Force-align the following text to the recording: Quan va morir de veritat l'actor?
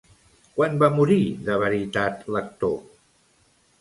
Quan 0.55 0.77
va 0.83 0.87
morir 0.95 1.19
de 1.49 1.59
veritat 1.65 2.25
l'actor? 2.37 2.77